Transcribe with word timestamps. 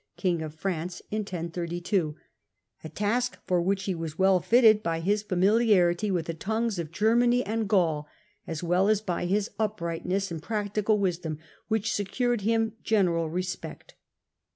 king 0.17 0.41
of 0.41 0.59
Prance, 0.59 1.03
in 1.11 1.19
1032; 1.19 2.15
a 2.83 2.89
task 2.89 3.37
for 3.45 3.61
which 3.61 3.83
he 3.83 3.93
was 3.93 4.17
well 4.17 4.39
fitted 4.39 4.81
by 4.81 4.99
his 4.99 5.21
familiarity 5.21 6.09
with 6.09 6.25
the 6.25 6.33
tongues 6.33 6.79
of 6.79 6.89
Germany 6.89 7.45
and 7.45 7.69
Gaul, 7.69 8.07
as 8.47 8.63
well 8.63 8.89
as 8.89 8.99
by 8.99 9.27
his 9.27 9.51
uprightness 9.59 10.31
and 10.31 10.41
practical 10.41 10.97
wisdom, 10.97 11.37
which 11.67 11.93
secured 11.93 12.41
him 12.41 12.73
general 12.81 13.29
respect. 13.29 13.93